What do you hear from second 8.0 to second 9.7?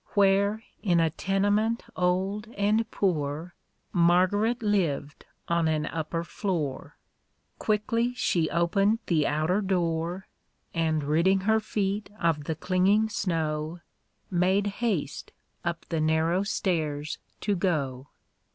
she opened the outer